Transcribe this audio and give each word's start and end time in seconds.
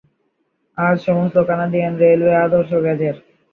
আজ 0.77 0.95
সমস্ত 1.07 1.35
Canadian 1.49 1.93
railway 2.01 2.35
আদর্শ 2.45 2.71
গেজের। 2.85 3.15